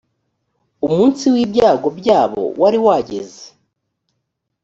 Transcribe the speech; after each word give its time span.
umunsi 0.87 1.23
w’ibyago 1.33 1.87
byabo 1.99 2.41
wari 2.61 2.79
wageze 2.85 3.43